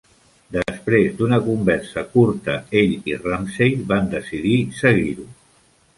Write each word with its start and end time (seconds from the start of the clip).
Després 0.53 1.11
d'una 1.19 1.37
conversa 1.49 2.03
curta 2.15 2.57
ell 2.83 2.95
i 3.13 3.15
Ramsay 3.27 3.77
van 3.93 4.11
decidir 4.15 4.57
seguir-ho. 4.83 5.29